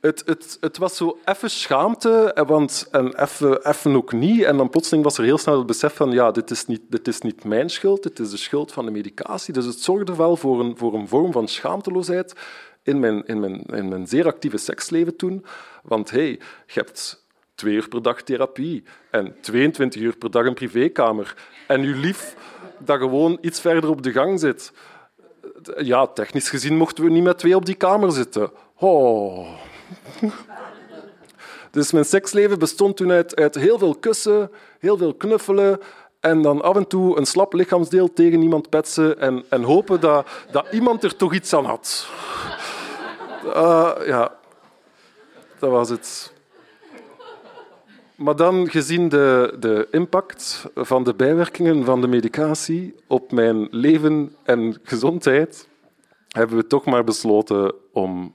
het, 0.01 0.23
het, 0.27 0.57
het 0.61 0.79
was 0.79 0.97
zo 0.97 1.19
even 1.25 1.51
schaamte, 1.51 2.43
want, 2.47 2.89
en 2.91 3.23
even, 3.23 3.69
even 3.69 3.97
ook 3.97 4.13
niet. 4.13 4.43
En 4.43 4.57
dan 4.57 4.71
plotseling 4.71 5.05
was 5.05 5.19
er 5.19 5.25
heel 5.25 5.39
snel 5.39 5.59
het 5.59 5.67
besef 5.67 5.95
van 5.95 6.11
ja, 6.11 6.31
dit 6.31 6.51
is, 6.51 6.67
niet, 6.67 6.81
dit 6.89 7.09
is 7.09 7.21
niet 7.21 7.45
mijn 7.45 7.71
schuld, 7.71 8.03
dit 8.03 8.19
is 8.19 8.31
de 8.31 8.37
schuld 8.37 8.73
van 8.73 8.85
de 8.85 8.91
medicatie. 8.91 9.53
Dus 9.53 9.65
het 9.65 9.81
zorgde 9.81 10.17
wel 10.17 10.37
voor 10.37 10.61
een, 10.61 10.77
voor 10.77 10.95
een 10.95 11.09
vorm 11.09 11.33
van 11.33 11.49
schaamteloosheid 11.49 12.33
in 12.83 13.01
mijn, 13.01 13.27
in, 13.27 13.41
mijn, 13.41 13.63
in 13.63 13.89
mijn 13.89 14.07
zeer 14.07 14.27
actieve 14.27 14.57
seksleven 14.57 15.17
toen. 15.17 15.45
Want 15.83 16.11
hey, 16.11 16.29
je 16.67 16.75
hebt 16.75 17.25
twee 17.55 17.75
uur 17.75 17.89
per 17.89 18.03
dag 18.03 18.23
therapie 18.23 18.85
en 19.11 19.37
22 19.41 20.03
uur 20.03 20.17
per 20.17 20.31
dag 20.31 20.47
een 20.47 20.55
privékamer. 20.55 21.37
En 21.67 21.83
je 21.83 21.95
lief 21.95 22.37
dat 22.79 22.99
gewoon 22.99 23.39
iets 23.41 23.61
verder 23.61 23.91
op 23.91 24.03
de 24.03 24.13
gang 24.13 24.41
zit. 24.41 24.73
Ja, 25.77 26.07
technisch 26.07 26.49
gezien 26.49 26.77
mochten 26.77 27.05
we 27.05 27.11
niet 27.11 27.23
met 27.23 27.39
twee 27.39 27.57
op 27.57 27.67
die 27.67 27.75
kamer 27.75 28.13
zitten. 28.13 28.51
Oh. 28.77 29.49
Dus 31.71 31.93
mijn 31.93 32.05
seksleven 32.05 32.59
bestond 32.59 32.97
toen 32.97 33.11
uit, 33.11 33.37
uit 33.37 33.55
heel 33.55 33.79
veel 33.79 33.95
kussen, 33.95 34.51
heel 34.79 34.97
veel 34.97 35.15
knuffelen 35.15 35.81
en 36.21 36.43
dan 36.43 36.63
af 36.63 36.77
en 36.77 36.87
toe 36.87 37.19
een 37.19 37.27
slap 37.27 37.53
lichaamsdeel 37.53 38.13
tegen 38.13 38.43
iemand 38.43 38.69
petsen 38.69 39.21
en, 39.21 39.45
en 39.49 39.63
hopen 39.63 40.01
dat, 40.01 40.27
dat 40.51 40.67
iemand 40.73 41.05
er 41.05 41.17
toch 41.17 41.35
iets 41.35 41.53
aan 41.53 41.65
had. 41.65 42.09
Uh, 43.45 43.93
ja, 44.13 44.35
dat 45.59 45.71
was 45.71 45.89
het. 45.89 46.33
Maar 48.15 48.37
dan, 48.37 48.71
gezien 48.71 49.09
de, 49.09 49.57
de 49.59 49.89
impact 49.91 50.67
van 50.75 51.05
de 51.05 51.15
bijwerkingen 51.15 51.85
van 51.85 52.01
de 52.01 52.07
medicatie 52.07 52.95
op 53.07 53.33
mijn 53.33 53.69
leven 53.71 54.37
en 54.43 54.79
gezondheid, 54.83 55.69
hebben 56.29 56.57
we 56.57 56.67
toch 56.67 56.85
maar 56.85 57.05
besloten 57.05 57.75
om 57.93 58.35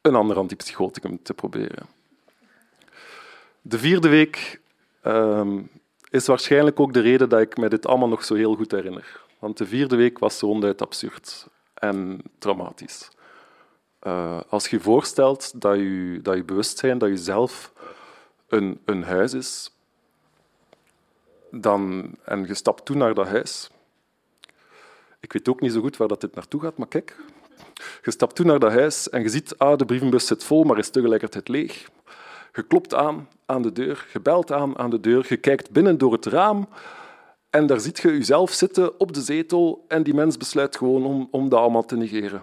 een 0.00 0.14
ander 0.14 0.36
antipsychoticum 0.36 1.22
te 1.22 1.34
proberen. 1.34 1.86
De 3.62 3.78
vierde 3.78 4.08
week 4.08 4.60
uh, 5.02 5.58
is 6.10 6.26
waarschijnlijk 6.26 6.80
ook 6.80 6.92
de 6.92 7.00
reden 7.00 7.28
dat 7.28 7.40
ik 7.40 7.56
me 7.56 7.68
dit 7.68 7.86
allemaal 7.86 8.08
nog 8.08 8.24
zo 8.24 8.34
heel 8.34 8.54
goed 8.54 8.70
herinner. 8.70 9.20
Want 9.38 9.58
de 9.58 9.66
vierde 9.66 9.96
week 9.96 10.18
was 10.18 10.40
ronduit 10.40 10.82
absurd 10.82 11.46
en 11.74 12.20
traumatisch. 12.38 13.08
Uh, 14.02 14.40
als 14.48 14.68
je 14.68 14.76
je 14.76 14.82
voorstelt 14.82 15.60
dat 15.60 15.76
je, 15.76 16.18
dat 16.22 16.46
bewustzijn, 16.46 16.98
dat 16.98 17.08
je 17.08 17.16
zelf 17.16 17.72
een, 18.48 18.80
een 18.84 19.02
huis 19.02 19.32
is, 19.32 19.72
dan, 21.50 22.10
en 22.24 22.46
je 22.46 22.54
stapt 22.54 22.84
toe 22.84 22.96
naar 22.96 23.14
dat 23.14 23.26
huis. 23.26 23.70
Ik 25.20 25.32
weet 25.32 25.48
ook 25.48 25.60
niet 25.60 25.72
zo 25.72 25.80
goed 25.80 25.96
waar 25.96 26.08
dat 26.08 26.20
dit 26.20 26.34
naartoe 26.34 26.60
gaat, 26.60 26.78
maar 26.78 26.88
kijk, 26.88 27.16
je 28.02 28.10
stapt 28.10 28.34
toe 28.34 28.46
naar 28.46 28.58
dat 28.58 28.72
huis 28.72 29.08
en 29.10 29.22
je 29.22 29.28
ziet, 29.28 29.58
ah, 29.58 29.78
de 29.78 29.84
brievenbus 29.84 30.26
zit 30.26 30.44
vol, 30.44 30.64
maar 30.64 30.78
is 30.78 30.90
tegelijkertijd 30.90 31.48
leeg. 31.48 31.88
Je 32.52 32.62
klopt 32.62 32.94
aan 32.94 33.28
aan 33.46 33.62
de 33.62 33.72
deur, 33.72 34.06
je 34.12 34.20
belt 34.20 34.52
aan 34.52 34.78
aan 34.78 34.90
de 34.90 35.00
deur, 35.00 35.26
je 35.28 35.36
kijkt 35.36 35.70
binnen 35.70 35.98
door 35.98 36.12
het 36.12 36.26
raam 36.26 36.68
en 37.50 37.66
daar 37.66 37.80
ziet 37.80 37.98
je 37.98 38.08
jezelf 38.08 38.50
zitten 38.50 39.00
op 39.00 39.12
de 39.12 39.20
zetel 39.20 39.84
en 39.88 40.02
die 40.02 40.14
mens 40.14 40.36
besluit 40.36 40.76
gewoon 40.76 41.04
om, 41.04 41.28
om 41.30 41.48
dat 41.48 41.60
allemaal 41.60 41.84
te 41.84 41.96
negeren. 41.96 42.42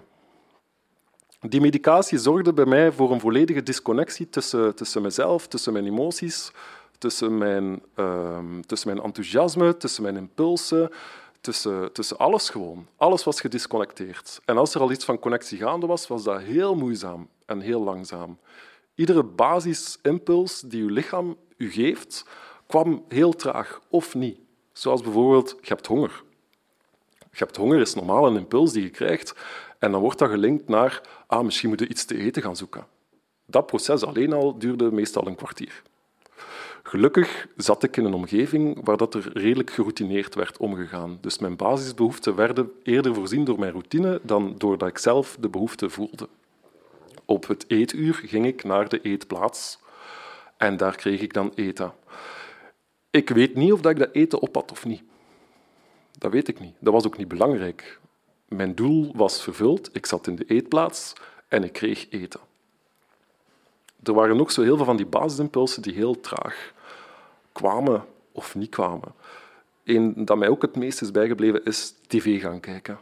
Die 1.40 1.60
medicatie 1.60 2.18
zorgde 2.18 2.52
bij 2.52 2.64
mij 2.64 2.92
voor 2.92 3.12
een 3.12 3.20
volledige 3.20 3.62
disconnectie 3.62 4.28
tussen, 4.28 4.74
tussen 4.74 5.02
mezelf, 5.02 5.46
tussen 5.46 5.72
mijn 5.72 5.86
emoties, 5.86 6.52
tussen 6.98 7.38
mijn, 7.38 7.82
uh, 7.96 8.38
tussen 8.66 8.88
mijn 8.88 9.04
enthousiasme, 9.04 9.76
tussen 9.76 10.02
mijn 10.02 10.16
impulsen, 10.16 10.90
tussen, 11.46 11.92
tussen 11.92 12.18
alles 12.18 12.50
gewoon. 12.50 12.86
Alles 12.96 13.24
was 13.24 13.40
gedisconnecteerd. 13.40 14.40
En 14.44 14.56
als 14.56 14.74
er 14.74 14.80
al 14.80 14.90
iets 14.90 15.04
van 15.04 15.18
connectie 15.18 15.58
gaande 15.58 15.86
was, 15.86 16.06
was 16.06 16.22
dat 16.22 16.40
heel 16.40 16.74
moeizaam 16.74 17.28
en 17.44 17.60
heel 17.60 17.82
langzaam. 17.82 18.38
Iedere 18.94 19.22
basisimpuls 19.22 20.60
die 20.60 20.82
uw 20.82 20.88
lichaam 20.88 21.36
u 21.56 21.70
geeft, 21.70 22.24
kwam 22.66 23.04
heel 23.08 23.32
traag 23.32 23.80
of 23.88 24.14
niet. 24.14 24.38
Zoals 24.72 25.02
bijvoorbeeld, 25.02 25.56
je 25.60 25.68
hebt 25.68 25.86
honger. 25.86 26.22
Je 27.18 27.44
hebt 27.44 27.56
honger 27.56 27.80
is 27.80 27.94
normaal 27.94 28.26
een 28.26 28.36
impuls 28.36 28.72
die 28.72 28.82
je 28.82 28.90
krijgt. 28.90 29.34
En 29.78 29.92
dan 29.92 30.00
wordt 30.00 30.18
dat 30.18 30.30
gelinkt 30.30 30.68
naar, 30.68 31.00
ah, 31.26 31.44
misschien 31.44 31.68
moet 31.68 31.80
je 31.80 31.88
iets 31.88 32.04
te 32.04 32.18
eten 32.18 32.42
gaan 32.42 32.56
zoeken. 32.56 32.86
Dat 33.46 33.66
proces 33.66 34.04
alleen 34.04 34.32
al 34.32 34.58
duurde 34.58 34.92
meestal 34.92 35.26
een 35.26 35.36
kwartier. 35.36 35.82
Gelukkig 36.88 37.46
zat 37.56 37.82
ik 37.82 37.96
in 37.96 38.04
een 38.04 38.14
omgeving 38.14 38.84
waar 38.84 38.96
dat 38.96 39.14
er 39.14 39.30
redelijk 39.32 39.70
geroutineerd 39.70 40.34
werd 40.34 40.58
omgegaan. 40.58 41.18
Dus 41.20 41.38
mijn 41.38 41.56
basisbehoeften 41.56 42.34
werden 42.34 42.72
eerder 42.82 43.14
voorzien 43.14 43.44
door 43.44 43.58
mijn 43.58 43.72
routine 43.72 44.20
dan 44.22 44.54
doordat 44.58 44.88
ik 44.88 44.98
zelf 44.98 45.36
de 45.40 45.48
behoefte 45.48 45.90
voelde. 45.90 46.28
Op 47.24 47.46
het 47.46 47.64
eetuur 47.68 48.14
ging 48.14 48.46
ik 48.46 48.64
naar 48.64 48.88
de 48.88 49.00
eetplaats 49.00 49.78
en 50.56 50.76
daar 50.76 50.96
kreeg 50.96 51.20
ik 51.20 51.32
dan 51.32 51.52
eten. 51.54 51.92
Ik 53.10 53.28
weet 53.28 53.54
niet 53.54 53.72
of 53.72 53.84
ik 53.84 53.98
dat 53.98 54.12
eten 54.12 54.40
op 54.40 54.70
of 54.70 54.84
niet. 54.84 55.02
Dat 56.18 56.32
weet 56.32 56.48
ik 56.48 56.60
niet. 56.60 56.74
Dat 56.78 56.92
was 56.92 57.06
ook 57.06 57.18
niet 57.18 57.28
belangrijk. 57.28 58.00
Mijn 58.48 58.74
doel 58.74 59.12
was 59.14 59.42
vervuld. 59.42 59.90
Ik 59.92 60.06
zat 60.06 60.26
in 60.26 60.36
de 60.36 60.44
eetplaats 60.46 61.12
en 61.48 61.64
ik 61.64 61.72
kreeg 61.72 62.10
eten. 62.10 62.40
Er 64.02 64.14
waren 64.14 64.40
ook 64.40 64.50
zo 64.50 64.62
heel 64.62 64.76
veel 64.76 64.84
van 64.84 64.96
die 64.96 65.06
basisimpulsen 65.06 65.82
die 65.82 65.94
heel 65.94 66.20
traag 66.20 66.74
kwamen 67.56 68.04
of 68.32 68.54
niet 68.54 68.70
kwamen. 68.70 69.14
Een 69.84 70.24
dat 70.24 70.36
mij 70.36 70.48
ook 70.48 70.62
het 70.62 70.76
meest 70.76 71.02
is 71.02 71.10
bijgebleven 71.10 71.64
is 71.64 71.94
tv 72.06 72.40
gaan 72.40 72.60
kijken. 72.60 72.98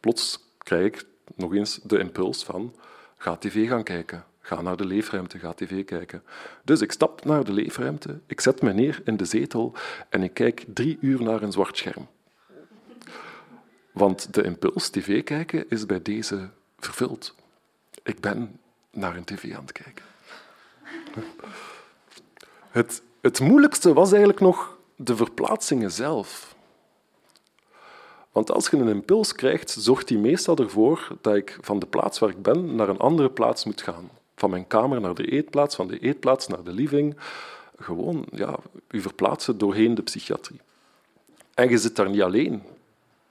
Plots 0.00 0.38
krijg 0.58 0.84
ik 0.86 1.04
nog 1.34 1.54
eens 1.54 1.80
de 1.82 1.98
impuls 1.98 2.44
van 2.44 2.74
ga 3.16 3.36
tv 3.36 3.68
gaan 3.68 3.82
kijken. 3.82 4.24
Ga 4.40 4.60
naar 4.60 4.76
de 4.76 4.86
leefruimte, 4.86 5.38
ga 5.38 5.52
tv 5.52 5.84
kijken. 5.84 6.22
Dus 6.64 6.80
ik 6.80 6.92
stap 6.92 7.24
naar 7.24 7.44
de 7.44 7.52
leefruimte, 7.52 8.20
ik 8.26 8.40
zet 8.40 8.62
me 8.62 8.72
neer 8.72 9.00
in 9.04 9.16
de 9.16 9.24
zetel 9.24 9.74
en 10.08 10.22
ik 10.22 10.34
kijk 10.34 10.64
drie 10.74 10.98
uur 11.00 11.22
naar 11.22 11.42
een 11.42 11.52
zwart 11.52 11.76
scherm. 11.76 12.06
Want 13.92 14.34
de 14.34 14.42
impuls 14.42 14.88
tv 14.88 15.24
kijken 15.24 15.68
is 15.68 15.86
bij 15.86 16.02
deze 16.02 16.48
vervuld. 16.78 17.34
Ik 18.02 18.20
ben 18.20 18.60
naar 18.90 19.16
een 19.16 19.24
tv 19.24 19.54
aan 19.54 19.62
het 19.62 19.72
kijken. 19.72 20.04
Het, 22.70 23.02
het 23.22 23.40
moeilijkste 23.40 23.92
was 23.92 24.10
eigenlijk 24.10 24.40
nog 24.40 24.78
de 24.96 25.16
verplaatsingen 25.16 25.92
zelf. 25.92 26.54
Want 28.32 28.50
als 28.50 28.68
je 28.70 28.76
een 28.76 28.88
impuls 28.88 29.32
krijgt, 29.32 29.70
zorgt 29.70 30.08
die 30.08 30.18
meestal 30.18 30.56
ervoor 30.56 31.08
dat 31.20 31.34
ik 31.34 31.58
van 31.60 31.78
de 31.78 31.86
plaats 31.86 32.18
waar 32.18 32.30
ik 32.30 32.42
ben 32.42 32.74
naar 32.74 32.88
een 32.88 32.98
andere 32.98 33.30
plaats 33.30 33.64
moet 33.64 33.82
gaan. 33.82 34.10
Van 34.36 34.50
mijn 34.50 34.66
kamer 34.66 35.00
naar 35.00 35.14
de 35.14 35.30
eetplaats, 35.30 35.76
van 35.76 35.88
de 35.88 35.98
eetplaats 35.98 36.46
naar 36.46 36.62
de 36.62 36.72
living. 36.72 37.16
Gewoon, 37.78 38.26
ja, 38.30 38.58
u 38.90 39.00
verplaatsen 39.00 39.58
doorheen 39.58 39.94
de 39.94 40.02
psychiatrie. 40.02 40.60
En 41.54 41.68
je 41.68 41.78
zit 41.78 41.96
daar 41.96 42.10
niet 42.10 42.22
alleen. 42.22 42.62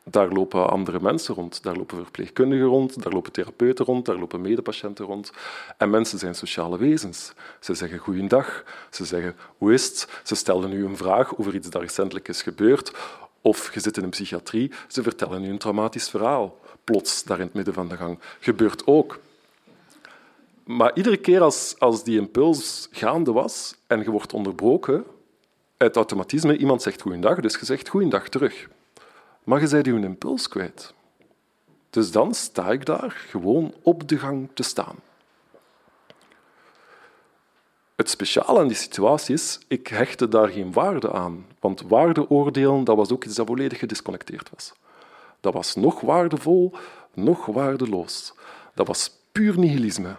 Daar 0.04 0.30
lopen 0.30 0.70
andere 0.70 1.00
mensen 1.02 1.36
rond, 1.36 1.64
daar 1.64 1.76
lopen 1.76 1.98
verpleegkundigen 1.98 2.66
rond, 2.66 3.04
daar 3.04 3.14
lopen 3.14 3.32
therapeuten 3.32 3.86
rond, 3.86 4.06
daar 4.06 4.18
lopen 4.18 4.42
medepatiënten 4.42 5.06
rond. 5.06 5.32
En 5.78 5.90
mensen 5.90 6.20
zijn 6.20 6.36
sociale 6.36 6.78
wezens. 6.78 7.34
Ze 7.60 7.74
zeggen 7.74 7.98
goeiedag, 8.00 8.64
ze 8.90 9.06
zeggen 9.06 9.36
hoe 9.58 9.74
is 9.74 9.86
het, 9.86 10.22
ze 10.24 10.36
stellen 10.36 10.72
u 10.72 10.86
een 10.86 10.98
vraag 10.98 11.38
over 11.38 11.56
iets 11.56 11.70
dat 11.70 11.82
recentelijk 11.82 12.28
is 12.28 12.42
gebeurd, 12.42 12.92
of 13.42 13.74
je 13.74 13.80
zit 13.80 13.98
in 13.98 14.04
een 14.04 14.10
psychiatrie, 14.10 14.72
ze 14.88 15.04
vertellen 15.04 15.44
u 15.44 15.50
een 15.50 15.58
traumatisch 15.58 16.10
verhaal. 16.10 16.60
Plots, 16.84 17.24
daar 17.24 17.40
in 17.40 17.46
het 17.46 17.54
midden 17.54 17.74
van 17.74 17.88
de 17.88 17.96
gang. 17.96 18.20
Gebeurt 18.40 18.88
ook. 18.88 19.20
Maar 20.64 20.92
iedere 20.94 21.18
keer 21.18 21.42
als, 21.42 21.76
als 21.80 22.04
die 22.04 22.20
impuls 22.20 22.88
gaande 22.92 23.32
was 23.32 23.76
en 23.88 24.00
je 24.04 24.12
wordt 24.12 24.34
onderbroken, 24.34 25.06
uit 25.78 25.96
automatisme, 25.96 26.58
iemand 26.58 26.82
zegt 26.82 27.02
goeiedag, 27.02 27.40
dus 27.40 27.60
je 27.60 27.66
zegt 27.66 27.90
goeiedag 27.90 28.30
terug. 28.30 28.68
Maar 29.44 29.62
je 29.62 29.68
bent 29.70 29.86
je 29.86 30.00
impuls 30.00 30.48
kwijt. 30.48 30.94
Dus 31.90 32.12
dan 32.12 32.34
sta 32.34 32.72
ik 32.72 32.86
daar 32.86 33.12
gewoon 33.30 33.74
op 33.82 34.08
de 34.08 34.18
gang 34.18 34.50
te 34.54 34.64
staan. 34.64 34.96
Het 37.96 38.10
speciale 38.10 38.60
aan 38.60 38.68
die 38.68 38.78
situatie 38.78 39.34
is, 39.34 39.60
ik 39.68 39.88
hechtte 39.88 40.28
daar 40.28 40.48
geen 40.48 40.72
waarde 40.72 41.12
aan. 41.12 41.46
Want 41.60 41.82
waardeoordelen, 41.82 42.84
dat 42.84 42.96
was 42.96 43.12
ook 43.12 43.24
iets 43.26 43.36
dat 43.36 43.48
volledig 43.48 43.80
gedisconnecteerd 43.80 44.50
was. 44.54 44.74
Dat 45.40 45.54
was 45.54 45.76
nog 45.76 46.02
waardevol, 46.02 46.74
nog 47.14 47.46
waardeloos. 47.46 48.34
Dat 48.74 48.88
was 48.88 49.18
puur 49.32 49.60
nihilisme. 49.60 50.16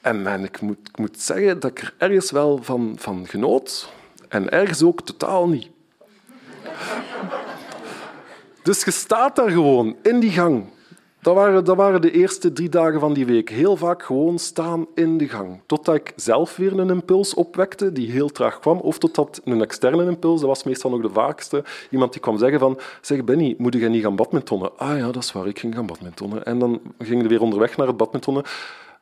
En 0.00 0.22
man, 0.22 0.44
ik, 0.44 0.60
moet, 0.60 0.88
ik 0.88 0.98
moet 0.98 1.20
zeggen 1.20 1.60
dat 1.60 1.70
ik 1.70 1.78
er 1.78 1.94
ergens 1.98 2.30
wel 2.30 2.62
van, 2.62 2.94
van 2.98 3.26
genoot 3.26 3.92
en 4.28 4.50
ergens 4.50 4.82
ook 4.82 5.00
totaal 5.00 5.48
niet. 5.48 5.70
Dus 8.62 8.84
je 8.84 8.90
staat 8.90 9.36
daar 9.36 9.50
gewoon 9.50 9.96
in 10.02 10.20
die 10.20 10.30
gang. 10.30 10.64
Dat 11.20 11.34
waren, 11.34 11.76
waren 11.76 12.00
de 12.00 12.10
eerste 12.10 12.52
drie 12.52 12.68
dagen 12.68 13.00
van 13.00 13.12
die 13.12 13.26
week. 13.26 13.48
Heel 13.48 13.76
vaak 13.76 14.02
gewoon 14.02 14.38
staan 14.38 14.86
in 14.94 15.18
de 15.18 15.28
gang. 15.28 15.60
Totdat 15.66 15.94
ik 15.94 16.12
zelf 16.16 16.56
weer 16.56 16.78
een 16.78 16.90
impuls 16.90 17.34
opwekte, 17.34 17.92
die 17.92 18.10
heel 18.10 18.28
traag 18.28 18.58
kwam. 18.58 18.78
Of 18.78 18.98
totdat 18.98 19.40
een 19.44 19.60
externe 19.60 20.04
impuls, 20.04 20.40
dat 20.40 20.48
was 20.48 20.64
meestal 20.64 20.90
nog 20.90 21.00
de 21.00 21.10
vaakste, 21.10 21.64
iemand 21.90 22.12
die 22.12 22.20
kwam 22.20 22.38
zeggen 22.38 22.58
van 22.58 22.78
zeg 23.00 23.24
Benny, 23.24 23.54
moet 23.58 23.74
je 23.74 23.88
niet 23.88 24.02
gaan 24.02 24.16
badmintonnen? 24.16 24.78
Ah 24.78 24.98
ja, 24.98 25.10
dat 25.10 25.22
is 25.22 25.32
waar, 25.32 25.46
ik 25.46 25.58
ging 25.58 25.74
gaan 25.74 25.86
badmintonnen. 25.86 26.44
En 26.44 26.58
dan 26.58 26.80
ging 26.98 27.22
je 27.22 27.28
weer 27.28 27.40
onderweg 27.40 27.76
naar 27.76 27.86
het 27.86 27.96
badmintonnen. 27.96 28.42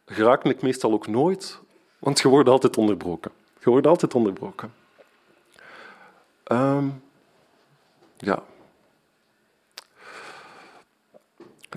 Geraakte 0.07 0.49
ik 0.49 0.62
meestal 0.62 0.92
ook 0.92 1.07
nooit, 1.07 1.59
want 1.99 2.20
je 2.20 2.29
wordt 2.29 2.49
altijd 2.49 2.77
onderbroken. 2.77 3.31
Je 3.61 3.70
wordt 3.70 3.87
altijd 3.87 4.14
onderbroken. 4.14 4.73
Um, 6.53 7.03
ja, 8.16 8.42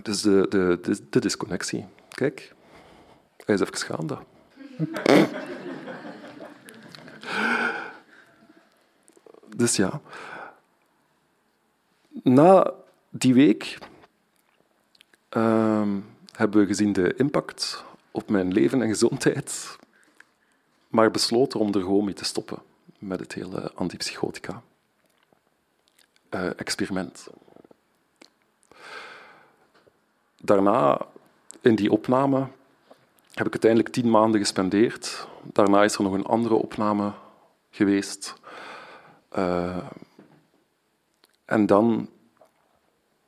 Dus 0.02 0.22
de, 0.22 0.46
de, 0.50 0.80
de, 0.82 1.10
de 1.10 1.20
disconnectie. 1.20 1.86
Kijk, 2.10 2.54
hij 3.46 3.56
is 3.56 3.62
even 3.62 3.78
gaande. 3.78 4.18
dus 9.58 9.76
ja. 9.76 10.02
Na 12.24 12.74
die 13.10 13.34
week 13.34 13.78
uh, 15.38 15.88
hebben 16.32 16.62
we 16.62 16.68
gezien 16.68 16.94
de 16.94 17.16
impact 17.16 17.84
op 18.12 18.30
mijn 18.30 18.54
leven 18.54 18.82
en 18.82 18.88
gezondheid, 18.88 19.78
maar 20.88 21.12
besloten 21.12 21.60
om 21.60 21.74
er 21.74 21.82
gewoon 21.82 22.06
mee 22.06 22.14
te 22.14 22.26
stoppen 22.26 22.62
met 23.00 23.20
het 23.20 23.34
hele 23.34 23.72
antipsychotica. 23.74 24.62
Uh, 26.30 26.60
experiment 26.60 27.28
daarna, 30.46 31.06
in 31.62 31.76
die 31.76 31.92
opname, 31.92 32.48
heb 33.34 33.46
ik 33.46 33.52
uiteindelijk 33.52 33.94
tien 33.94 34.10
maanden 34.10 34.40
gespendeerd. 34.40 35.28
Daarna 35.44 35.84
is 35.84 35.96
er 35.96 36.04
nog 36.04 36.14
een 36.14 36.26
andere 36.26 36.56
opname 36.56 37.12
geweest. 37.70 38.34
Uh, 39.38 39.78
en 41.46 41.66
dan, 41.66 42.10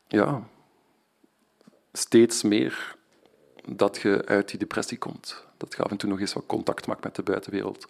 ja, 0.07 0.43
steeds 1.93 2.43
meer 2.43 2.95
dat 3.65 3.97
je 3.97 4.23
uit 4.25 4.49
die 4.49 4.59
depressie 4.59 4.97
komt. 4.97 5.45
Dat 5.57 5.75
je 5.75 5.83
af 5.83 5.91
en 5.91 5.97
toe 5.97 6.09
nog 6.09 6.19
eens 6.19 6.33
wat 6.33 6.45
contact 6.45 6.87
maakt 6.87 7.03
met 7.03 7.15
de 7.15 7.23
buitenwereld. 7.23 7.85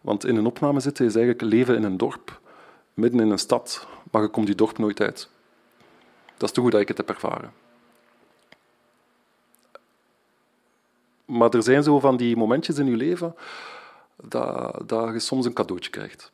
Want 0.00 0.24
in 0.24 0.36
een 0.36 0.46
opname 0.46 0.80
zitten 0.80 1.06
is 1.06 1.14
eigenlijk 1.14 1.54
leven 1.54 1.76
in 1.76 1.82
een 1.82 1.96
dorp, 1.96 2.40
midden 2.94 3.20
in 3.20 3.30
een 3.30 3.38
stad, 3.38 3.86
maar 4.10 4.22
je 4.22 4.28
komt 4.28 4.46
die 4.46 4.54
dorp 4.54 4.78
nooit 4.78 5.00
uit. 5.00 5.28
Dat 6.36 6.48
is 6.48 6.54
toch 6.54 6.62
hoe 6.62 6.72
dat 6.72 6.80
ik 6.80 6.88
het 6.88 6.96
heb 6.96 7.08
ervaren. 7.08 7.52
Maar 11.28 11.50
er 11.50 11.62
zijn 11.62 11.82
zo 11.82 12.00
van 12.00 12.16
die 12.16 12.36
momentjes 12.36 12.78
in 12.78 12.86
je 12.86 12.96
leven 12.96 13.34
dat, 14.16 14.82
dat 14.86 15.12
je 15.12 15.18
soms 15.18 15.46
een 15.46 15.52
cadeautje 15.52 15.90
krijgt. 15.90 16.32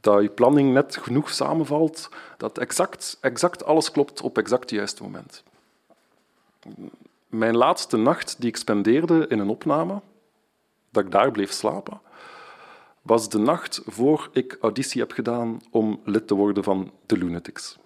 Dat 0.00 0.22
je 0.22 0.28
planning 0.28 0.72
net 0.72 0.96
genoeg 0.96 1.30
samenvalt, 1.30 2.08
dat 2.36 2.58
exact, 2.58 3.18
exact 3.20 3.64
alles 3.64 3.90
klopt 3.90 4.20
op 4.20 4.38
exact 4.38 4.62
het 4.62 4.70
juiste 4.70 5.02
moment. 5.02 5.42
Mijn 7.26 7.56
laatste 7.56 7.96
nacht 7.96 8.36
die 8.38 8.48
ik 8.48 8.56
spendeerde 8.56 9.26
in 9.28 9.38
een 9.38 9.48
opname, 9.48 10.00
dat 10.90 11.04
ik 11.04 11.10
daar 11.10 11.30
bleef 11.30 11.52
slapen, 11.52 12.00
was 13.02 13.28
de 13.28 13.38
nacht 13.38 13.82
voor 13.86 14.28
ik 14.32 14.58
auditie 14.60 15.00
heb 15.00 15.12
gedaan 15.12 15.60
om 15.70 16.00
lid 16.04 16.26
te 16.26 16.34
worden 16.34 16.64
van 16.64 16.92
The 17.06 17.16
Lunatics. 17.16 17.78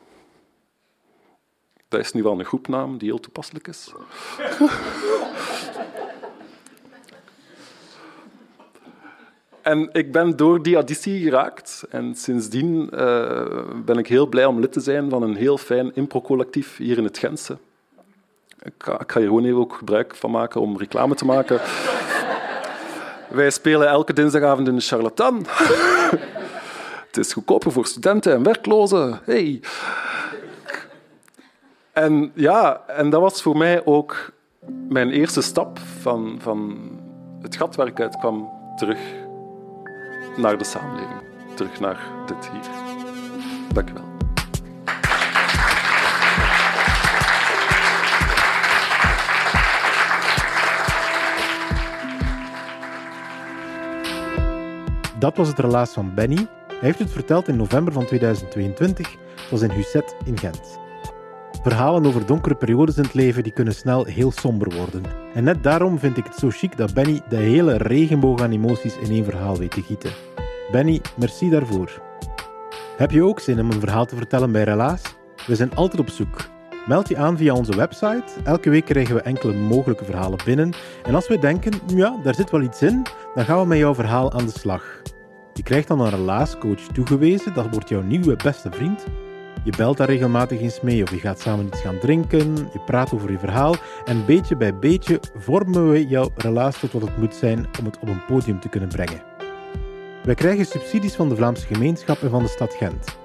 Dat 1.88 2.00
is 2.00 2.12
nu 2.12 2.22
wel 2.22 2.38
een 2.38 2.44
groepnaam 2.44 2.98
die 2.98 3.08
heel 3.08 3.20
toepasselijk 3.20 3.68
is. 3.68 3.92
En 9.62 9.88
ik 9.92 10.12
ben 10.12 10.36
door 10.36 10.62
die 10.62 10.74
auditie 10.74 11.22
geraakt. 11.22 11.84
En 11.90 12.14
sindsdien 12.14 12.90
uh, 12.94 13.46
ben 13.84 13.98
ik 13.98 14.06
heel 14.06 14.26
blij 14.26 14.44
om 14.44 14.60
lid 14.60 14.72
te 14.72 14.80
zijn 14.80 15.10
van 15.10 15.22
een 15.22 15.36
heel 15.36 15.58
fijn 15.58 15.94
improcollectief 15.94 16.76
hier 16.76 16.98
in 16.98 17.04
het 17.04 17.18
Gentse. 17.18 17.56
Ik 18.62 18.72
ga, 18.78 19.00
ik 19.00 19.12
ga 19.12 19.18
hier 19.18 19.28
gewoon 19.28 19.44
even 19.44 19.58
ook 19.58 19.74
gebruik 19.74 20.14
van 20.14 20.30
maken 20.30 20.60
om 20.60 20.78
reclame 20.78 21.14
te 21.14 21.24
maken. 21.24 21.60
Wij 23.28 23.50
spelen 23.50 23.88
elke 23.88 24.12
dinsdagavond 24.12 24.68
in 24.68 24.74
de 24.74 24.80
Charlatan. 24.80 25.46
het 27.06 27.16
is 27.16 27.32
goedkoper 27.32 27.72
voor 27.72 27.86
studenten 27.86 28.32
en 28.32 28.42
werklozen. 28.42 29.20
Hey. 29.24 29.60
En 31.92 32.32
ja, 32.34 32.82
en 32.86 33.10
dat 33.10 33.20
was 33.20 33.42
voor 33.42 33.56
mij 33.56 33.84
ook 33.84 34.32
mijn 34.88 35.10
eerste 35.10 35.42
stap 35.42 35.78
van, 36.00 36.38
van 36.42 36.78
het 37.42 37.56
gat 37.56 37.76
waar 37.76 37.86
ik 37.86 38.00
uitkwam 38.00 38.50
terug 38.76 38.98
naar 40.36 40.58
de 40.58 40.64
samenleving. 40.64 41.20
Terug 41.54 41.80
naar 41.80 41.98
dit 42.26 42.50
hier. 42.50 42.70
Dank 43.72 43.90
u 43.90 43.92
wel. 43.92 44.08
Dat 55.18 55.36
was 55.36 55.48
het 55.48 55.58
relaas 55.58 55.92
van 55.92 56.14
Benny. 56.14 56.46
Hij 56.68 56.78
heeft 56.80 56.98
het 56.98 57.10
verteld 57.10 57.48
in 57.48 57.56
november 57.56 57.92
van 57.92 58.06
2022. 58.06 59.10
Het 59.10 59.50
was 59.50 59.62
in 59.62 59.70
Husset 59.70 60.14
in 60.24 60.38
Gent. 60.38 60.78
Verhalen 61.62 62.06
over 62.06 62.26
donkere 62.26 62.54
periodes 62.54 62.96
in 62.96 63.02
het 63.02 63.14
leven 63.14 63.42
die 63.42 63.52
kunnen 63.52 63.74
snel 63.74 64.04
heel 64.04 64.30
somber 64.30 64.76
worden. 64.76 65.02
En 65.34 65.44
net 65.44 65.62
daarom 65.62 65.98
vind 65.98 66.16
ik 66.16 66.24
het 66.24 66.34
zo 66.34 66.48
chic 66.50 66.76
dat 66.76 66.94
Benny 66.94 67.20
de 67.28 67.36
hele 67.36 67.76
regenboog 67.76 68.40
aan 68.40 68.50
emoties 68.50 68.98
in 68.98 69.10
één 69.10 69.24
verhaal 69.24 69.56
weet 69.56 69.70
te 69.70 69.82
gieten. 69.82 70.10
Benny, 70.70 71.00
merci 71.16 71.50
daarvoor. 71.50 72.02
Heb 72.96 73.10
je 73.10 73.24
ook 73.24 73.40
zin 73.40 73.60
om 73.60 73.70
een 73.70 73.80
verhaal 73.80 74.06
te 74.06 74.16
vertellen 74.16 74.52
bij 74.52 74.64
Relaas? 74.64 75.02
We 75.46 75.54
zijn 75.54 75.74
altijd 75.74 76.00
op 76.00 76.08
zoek. 76.08 76.48
Meld 76.86 77.08
je 77.08 77.16
aan 77.16 77.36
via 77.36 77.54
onze 77.54 77.76
website. 77.76 78.24
Elke 78.44 78.70
week 78.70 78.84
krijgen 78.84 79.14
we 79.14 79.20
enkele 79.20 79.52
mogelijke 79.52 80.04
verhalen 80.04 80.38
binnen. 80.44 80.72
En 81.02 81.14
als 81.14 81.28
we 81.28 81.38
denken, 81.38 81.72
ja, 81.86 82.16
daar 82.22 82.34
zit 82.34 82.50
wel 82.50 82.62
iets 82.62 82.82
in, 82.82 83.02
dan 83.34 83.44
gaan 83.44 83.60
we 83.60 83.66
met 83.66 83.78
jouw 83.78 83.94
verhaal 83.94 84.32
aan 84.32 84.46
de 84.46 84.58
slag. 84.58 85.02
Je 85.52 85.62
krijgt 85.62 85.88
dan 85.88 86.00
een 86.00 86.10
relaascoach 86.10 86.86
toegewezen, 86.92 87.54
dat 87.54 87.66
wordt 87.70 87.88
jouw 87.88 88.02
nieuwe 88.02 88.36
beste 88.36 88.70
vriend. 88.70 89.04
Je 89.64 89.72
belt 89.76 89.96
daar 89.96 90.08
regelmatig 90.08 90.60
eens 90.60 90.80
mee 90.80 91.02
of 91.02 91.10
je 91.10 91.18
gaat 91.18 91.40
samen 91.40 91.66
iets 91.66 91.80
gaan 91.80 91.98
drinken, 91.98 92.54
je 92.54 92.80
praat 92.86 93.12
over 93.12 93.30
je 93.30 93.38
verhaal 93.38 93.74
en 94.04 94.24
beetje 94.26 94.56
bij 94.56 94.78
beetje 94.78 95.20
vormen 95.34 95.90
we 95.90 96.06
jouw 96.06 96.30
relatie 96.36 96.88
tot 96.88 97.00
wat 97.00 97.10
het 97.10 97.18
moet 97.18 97.34
zijn 97.34 97.66
om 97.78 97.84
het 97.84 97.98
op 98.00 98.08
een 98.08 98.24
podium 98.24 98.60
te 98.60 98.68
kunnen 98.68 98.88
brengen. 98.88 99.22
Wij 100.24 100.34
krijgen 100.34 100.66
subsidies 100.66 101.14
van 101.14 101.28
de 101.28 101.36
Vlaamse 101.36 101.66
gemeenschap 101.66 102.22
en 102.22 102.30
van 102.30 102.42
de 102.42 102.48
stad 102.48 102.74
Gent. 102.74 103.18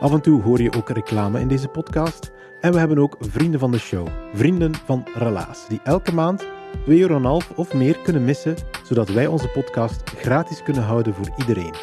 Af 0.00 0.12
en 0.12 0.20
toe 0.20 0.42
hoor 0.42 0.62
je 0.62 0.72
ook 0.76 0.88
reclame 0.88 1.40
in 1.40 1.48
deze 1.48 1.68
podcast. 1.68 2.30
En 2.60 2.72
we 2.72 2.78
hebben 2.78 2.98
ook 2.98 3.16
vrienden 3.20 3.60
van 3.60 3.70
de 3.70 3.78
show, 3.78 4.08
vrienden 4.32 4.74
van 4.74 5.06
Relaas, 5.14 5.68
die 5.68 5.80
elke 5.84 6.14
maand 6.14 6.44
2,5 6.44 6.84
euro 6.86 7.40
of 7.56 7.74
meer 7.74 7.98
kunnen 7.98 8.24
missen, 8.24 8.56
zodat 8.84 9.08
wij 9.08 9.26
onze 9.26 9.48
podcast 9.48 10.10
gratis 10.10 10.62
kunnen 10.62 10.82
houden 10.82 11.14
voor 11.14 11.28
iedereen. 11.36 11.74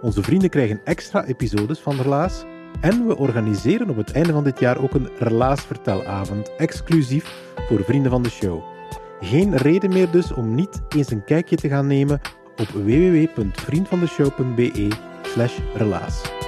Onze 0.00 0.22
vrienden 0.22 0.50
krijgen 0.50 0.80
extra 0.84 1.24
episodes 1.24 1.78
van 1.78 1.96
Relaas 1.96 2.44
en 2.82 3.06
we 3.06 3.16
organiseren 3.16 3.90
op 3.90 3.96
het 3.96 4.12
einde 4.12 4.32
van 4.32 4.44
dit 4.44 4.58
jaar 4.58 4.82
ook 4.82 4.94
een 4.94 5.08
Relaasvertelavond, 5.18 6.56
exclusief 6.56 7.54
voor 7.68 7.84
vrienden 7.84 8.10
van 8.10 8.22
de 8.22 8.30
show. 8.30 8.62
Geen 9.20 9.56
reden 9.56 9.90
meer 9.90 10.10
dus 10.10 10.32
om 10.32 10.54
niet 10.54 10.82
eens 10.88 11.10
een 11.10 11.24
kijkje 11.24 11.56
te 11.56 11.68
gaan 11.68 11.86
nemen 11.86 12.20
op 12.56 12.68
www.vriendvandeshow.be 12.68 14.88
relaas. 15.74 16.41